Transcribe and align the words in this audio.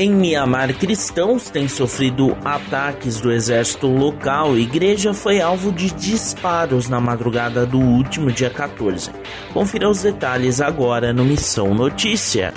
Em 0.00 0.14
Mianmar, 0.14 0.72
cristãos 0.74 1.50
têm 1.50 1.66
sofrido 1.66 2.38
ataques 2.44 3.20
do 3.20 3.32
exército 3.32 3.88
local 3.88 4.56
igreja 4.56 5.12
foi 5.12 5.40
alvo 5.40 5.72
de 5.72 5.90
disparos 5.90 6.88
na 6.88 7.00
madrugada 7.00 7.66
do 7.66 7.80
último 7.80 8.30
dia 8.30 8.48
14. 8.48 9.10
Confira 9.52 9.90
os 9.90 10.00
detalhes 10.00 10.60
agora 10.60 11.12
no 11.12 11.24
Missão 11.24 11.74
Notícia. 11.74 12.54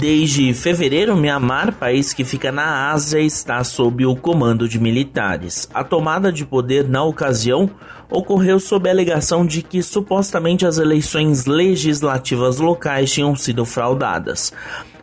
Desde 0.00 0.54
fevereiro, 0.54 1.14
Mianmar, 1.14 1.74
país 1.74 2.14
que 2.14 2.24
fica 2.24 2.50
na 2.50 2.90
Ásia, 2.90 3.20
está 3.20 3.62
sob 3.62 4.06
o 4.06 4.16
comando 4.16 4.66
de 4.66 4.80
militares. 4.80 5.68
A 5.74 5.84
tomada 5.84 6.32
de 6.32 6.46
poder 6.46 6.88
na 6.88 7.04
ocasião 7.04 7.70
ocorreu 8.10 8.58
sob 8.58 8.88
a 8.88 8.92
alegação 8.92 9.44
de 9.44 9.60
que 9.60 9.82
supostamente 9.82 10.64
as 10.64 10.78
eleições 10.78 11.44
legislativas 11.44 12.56
locais 12.56 13.12
tinham 13.12 13.36
sido 13.36 13.66
fraudadas. 13.66 14.50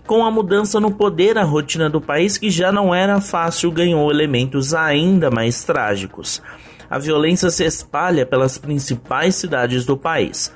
Com 0.06 0.24
a 0.24 0.30
mudança 0.30 0.80
no 0.80 0.92
poder, 0.92 1.36
a 1.36 1.44
rotina 1.44 1.90
do 1.90 2.00
país, 2.00 2.38
que 2.38 2.52
já 2.52 2.72
não 2.72 2.94
era 2.94 3.20
fácil, 3.20 3.72
ganhou 3.72 4.12
elementos 4.12 4.76
ainda 4.76 5.32
mais 5.32 5.64
trágicos. 5.64 6.44
A 6.88 7.00
violência 7.00 7.50
se 7.50 7.66
espalha 7.66 8.24
pelas 8.24 8.56
principais 8.56 9.34
cidades 9.34 9.84
do 9.84 9.98
país. 9.98 10.54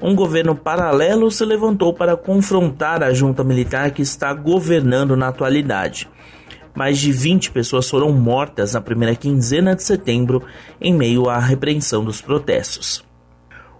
Um 0.00 0.14
governo 0.14 0.54
paralelo 0.54 1.32
se 1.32 1.44
levantou 1.44 1.92
para 1.92 2.16
confrontar 2.16 3.02
a 3.02 3.12
junta 3.12 3.42
militar 3.42 3.90
que 3.90 4.02
está 4.02 4.32
governando 4.32 5.16
na 5.16 5.28
atualidade. 5.28 6.08
Mais 6.72 6.98
de 6.98 7.10
20 7.10 7.50
pessoas 7.50 7.90
foram 7.90 8.12
mortas 8.12 8.74
na 8.74 8.80
primeira 8.80 9.16
quinzena 9.16 9.74
de 9.74 9.82
setembro 9.82 10.44
em 10.80 10.94
meio 10.94 11.28
à 11.28 11.40
repreensão 11.40 12.04
dos 12.04 12.20
protestos. 12.20 13.04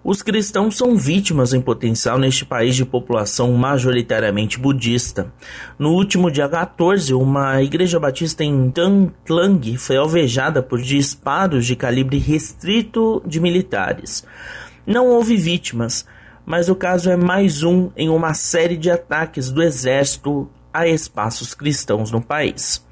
Os 0.05 0.21
cristãos 0.21 0.77
são 0.77 0.97
vítimas 0.97 1.55
em 1.55 1.61
potencial 1.61 2.19
neste 2.19 2.45
país 2.45 2.75
de 2.75 2.85
população 2.85 3.53
majoritariamente 3.53 4.59
budista. 4.59 5.33
No 5.79 5.91
último 5.91 6.29
dia 6.29 6.49
14, 6.49 7.15
uma 7.15 7.63
igreja 7.63 8.01
batista 8.01 8.43
em 8.43 8.69
Tanglang 8.73 9.77
foi 9.77 9.97
alvejada 9.97 10.61
por 10.61 10.83
disparos 10.83 11.65
de 11.67 11.77
calibre 11.77 12.19
restrito 12.19 13.23
de 13.25 13.39
militares. 13.39 14.27
Não 14.85 15.07
houve 15.07 15.37
vítimas, 15.37 16.05
mas 16.45 16.69
o 16.69 16.75
caso 16.75 17.09
é 17.09 17.17
mais 17.17 17.63
um 17.63 17.93
em 17.97 18.09
uma 18.09 18.35
série 18.35 18.77
de 18.77 18.91
ataques 18.91 19.51
do 19.53 19.63
exército 19.63 20.51
a 20.75 20.85
espaços 20.85 21.55
cristãos 21.55 22.11
no 22.11 22.21
país. 22.21 22.85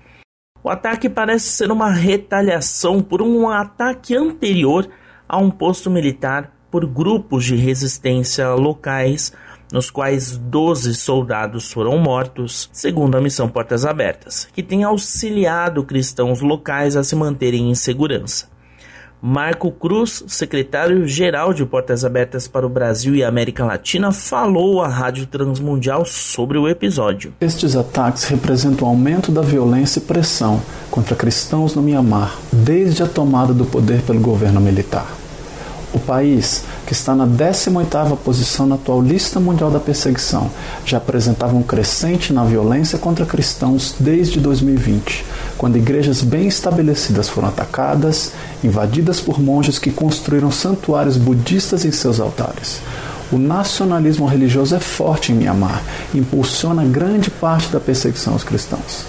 O 0.62 0.70
ataque 0.70 1.08
parece 1.08 1.47
ser 1.47 1.72
uma 1.72 1.91
retaliação 1.91 3.03
por 3.03 3.20
um 3.20 3.48
ataque 3.48 4.14
anterior 4.14 4.88
a 5.28 5.38
um 5.38 5.50
posto 5.50 5.91
militar 5.91 6.59
por 6.70 6.86
grupos 6.86 7.44
de 7.44 7.56
resistência 7.56 8.48
locais, 8.54 9.32
nos 9.72 9.90
quais 9.90 10.36
12 10.36 10.94
soldados 10.94 11.72
foram 11.72 11.98
mortos, 11.98 12.68
segundo 12.72 13.16
a 13.16 13.20
missão 13.20 13.48
Portas 13.48 13.84
Abertas, 13.84 14.48
que 14.52 14.62
tem 14.62 14.84
auxiliado 14.84 15.84
cristãos 15.84 16.41
locais 16.41 16.96
a 16.96 17.04
se 17.04 17.14
manterem 17.14 17.70
em 17.70 17.74
segurança. 17.74 18.48
Marco 19.22 19.70
Cruz, 19.70 20.24
secretário-geral 20.26 21.52
de 21.52 21.66
Portas 21.66 22.06
Abertas 22.06 22.48
para 22.48 22.64
o 22.64 22.70
Brasil 22.70 23.14
e 23.14 23.22
América 23.22 23.66
Latina, 23.66 24.12
falou 24.12 24.80
à 24.80 24.88
Rádio 24.88 25.26
Transmundial 25.26 26.06
sobre 26.06 26.56
o 26.56 26.66
episódio. 26.66 27.34
Estes 27.38 27.76
ataques 27.76 28.24
representam 28.24 28.88
o 28.88 28.91
aumento 28.91 29.30
da 29.30 29.42
violência 29.42 29.98
e 29.98 30.02
pressão 30.02 30.62
contra 30.91 31.14
cristãos 31.14 31.74
no 31.74 31.82
Mianmar, 31.82 32.34
desde 32.50 33.02
a 33.02 33.06
tomada 33.06 33.52
do 33.52 33.66
poder 33.66 34.00
pelo 34.00 34.20
governo 34.20 34.58
militar. 34.58 35.19
O 35.92 35.98
país, 35.98 36.62
que 36.86 36.92
está 36.92 37.16
na 37.16 37.27
18ª 37.27 38.16
posição 38.16 38.64
na 38.64 38.77
atual 38.77 39.02
lista 39.02 39.41
mundial 39.41 39.72
da 39.72 39.80
perseguição, 39.80 40.48
já 40.84 40.98
apresentava 40.98 41.56
um 41.56 41.64
crescente 41.64 42.32
na 42.32 42.44
violência 42.44 42.97
contra 42.97 43.27
cristãos 43.27 43.97
desde 43.98 44.38
2020, 44.38 45.24
quando 45.58 45.77
igrejas 45.77 46.22
bem 46.22 46.47
estabelecidas 46.47 47.28
foram 47.28 47.48
atacadas, 47.48 48.30
invadidas 48.62 49.20
por 49.20 49.41
monges 49.41 49.81
que 49.81 49.91
construíram 49.91 50.53
santuários 50.53 51.16
budistas 51.16 51.84
em 51.84 51.91
seus 51.91 52.20
altares. 52.20 52.81
O 53.32 53.38
nacionalismo 53.38 54.26
religioso 54.26 54.76
é 54.76 54.81
forte 54.81 55.32
em 55.32 55.36
Myanmar 55.36 55.82
e 56.15 56.19
impulsiona 56.19 56.84
grande 56.84 57.31
parte 57.31 57.69
da 57.69 57.81
perseguição 57.81 58.32
aos 58.32 58.44
cristãos. 58.44 59.04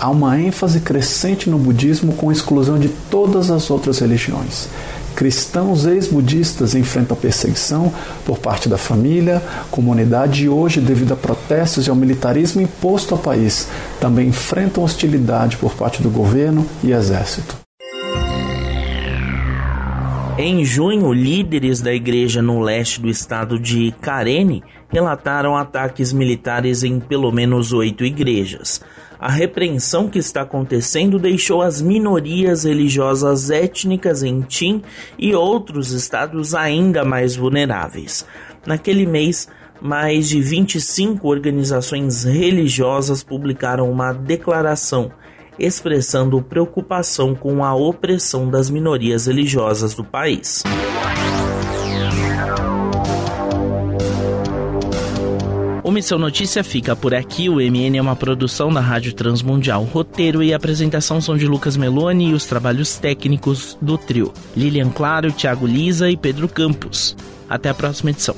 Há 0.00 0.08
uma 0.08 0.40
ênfase 0.40 0.80
crescente 0.80 1.50
no 1.50 1.58
budismo 1.58 2.14
com 2.14 2.32
exclusão 2.32 2.78
de 2.78 2.88
todas 3.10 3.50
as 3.50 3.70
outras 3.70 3.98
religiões 3.98 4.66
cristãos 5.14 5.86
ex-budistas 5.86 6.74
enfrentam 6.74 7.16
perseguição 7.16 7.92
por 8.24 8.38
parte 8.38 8.68
da 8.68 8.78
família, 8.78 9.42
comunidade 9.70 10.44
e 10.44 10.48
hoje, 10.48 10.80
devido 10.80 11.12
a 11.12 11.16
protestos 11.16 11.86
e 11.86 11.90
ao 11.90 11.96
militarismo 11.96 12.60
imposto 12.60 13.14
ao 13.14 13.20
país, 13.20 13.68
também 14.00 14.28
enfrentam 14.28 14.84
hostilidade 14.84 15.56
por 15.56 15.72
parte 15.74 16.02
do 16.02 16.10
governo 16.10 16.66
e 16.82 16.92
exército. 16.92 17.69
Em 20.42 20.64
junho, 20.64 21.12
líderes 21.12 21.82
da 21.82 21.92
igreja 21.92 22.40
no 22.40 22.60
leste 22.60 22.98
do 22.98 23.10
estado 23.10 23.58
de 23.58 23.92
Karene 24.00 24.64
relataram 24.88 25.54
ataques 25.54 26.14
militares 26.14 26.82
em 26.82 26.98
pelo 26.98 27.30
menos 27.30 27.74
oito 27.74 28.06
igrejas. 28.06 28.80
A 29.18 29.30
repreensão 29.30 30.08
que 30.08 30.18
está 30.18 30.40
acontecendo 30.40 31.18
deixou 31.18 31.60
as 31.60 31.82
minorias 31.82 32.64
religiosas 32.64 33.50
étnicas 33.50 34.22
em 34.22 34.40
Tim 34.40 34.82
e 35.18 35.34
outros 35.34 35.92
estados 35.92 36.54
ainda 36.54 37.04
mais 37.04 37.36
vulneráveis. 37.36 38.24
Naquele 38.64 39.04
mês, 39.04 39.46
mais 39.78 40.26
de 40.26 40.40
25 40.40 41.28
organizações 41.28 42.24
religiosas 42.24 43.22
publicaram 43.22 43.92
uma 43.92 44.14
declaração 44.14 45.12
expressando 45.60 46.40
preocupação 46.42 47.34
com 47.34 47.62
a 47.62 47.74
opressão 47.74 48.48
das 48.48 48.70
minorias 48.70 49.26
religiosas 49.26 49.94
do 49.94 50.02
país. 50.02 50.64
O 55.90 55.92
Missão 55.92 56.20
Notícia 56.20 56.62
fica 56.62 56.94
por 56.94 57.12
aqui. 57.12 57.48
O 57.48 57.56
MN 57.56 57.96
é 57.98 58.00
uma 58.00 58.14
produção 58.14 58.72
da 58.72 58.80
Rádio 58.80 59.12
Transmundial. 59.12 59.82
Roteiro 59.82 60.40
e 60.40 60.54
apresentação 60.54 61.20
são 61.20 61.36
de 61.36 61.48
Lucas 61.48 61.76
Meloni 61.76 62.30
e 62.30 62.32
os 62.32 62.46
trabalhos 62.46 62.96
técnicos 62.96 63.76
do 63.82 63.98
trio. 63.98 64.32
Lilian 64.56 64.90
Claro, 64.90 65.32
Thiago 65.32 65.66
Lisa 65.66 66.08
e 66.08 66.16
Pedro 66.16 66.48
Campos. 66.48 67.16
Até 67.48 67.70
a 67.70 67.74
próxima 67.74 68.10
edição. 68.10 68.36